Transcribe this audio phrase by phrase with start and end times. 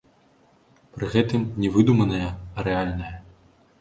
[0.95, 3.15] Пры гэтым, не выдуманыя, а рэальныя.